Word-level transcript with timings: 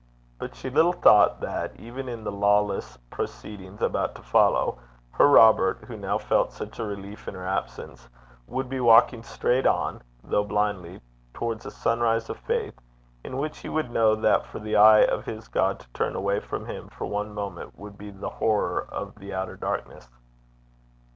But 0.39 0.55
she 0.55 0.71
little 0.71 0.93
thought 0.93 1.41
that 1.41 1.75
even 1.79 2.09
in 2.09 2.23
the 2.23 2.31
lawless 2.31 2.97
proceedings 3.11 3.83
about 3.83 4.15
to 4.15 4.23
follow, 4.23 4.79
her 5.11 5.27
Robert, 5.27 5.83
who 5.87 5.95
now 5.95 6.17
felt 6.17 6.51
such 6.51 6.79
a 6.79 6.83
relief 6.83 7.27
in 7.27 7.35
her 7.35 7.45
absence, 7.45 8.09
would 8.47 8.67
be 8.67 8.79
walking 8.79 9.21
straight 9.21 9.67
on, 9.67 10.01
though 10.23 10.43
blindly, 10.43 11.01
towards 11.35 11.67
a 11.67 11.69
sunrise 11.69 12.31
of 12.31 12.37
faith, 12.39 12.73
in 13.23 13.37
which 13.37 13.59
he 13.59 13.69
would 13.69 13.91
know 13.91 14.15
that 14.15 14.47
for 14.47 14.57
the 14.57 14.75
eye 14.75 15.05
of 15.05 15.25
his 15.25 15.47
God 15.47 15.79
to 15.81 15.87
turn 15.89 16.15
away 16.15 16.39
from 16.39 16.65
him 16.65 16.87
for 16.87 17.05
one 17.05 17.31
moment 17.31 17.77
would 17.77 17.95
be 17.95 18.09
the 18.09 18.29
horror 18.29 18.87
of 18.89 19.13
the 19.19 19.31
outer 19.35 19.55
darkness. 19.55 20.09